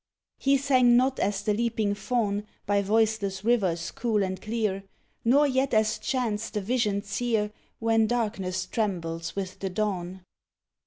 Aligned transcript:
He 0.39 0.57
sang 0.57 0.97
not 0.97 1.19
as 1.19 1.43
the 1.43 1.53
leaping 1.53 1.93
faim 1.93 2.43
By 2.65 2.81
voiceless 2.81 3.45
rivers 3.45 3.91
cool 3.91 4.23
and 4.23 4.41
clear, 4.41 4.83
Nor 5.23 5.45
yet 5.45 5.75
as 5.75 5.99
chants 5.99 6.49
the 6.49 6.59
visioned 6.59 7.05
seer 7.05 7.51
When 7.77 8.07
darkness 8.07 8.65
trembles 8.65 9.35
with 9.35 9.59
the 9.59 9.69
dawn. 9.69 10.25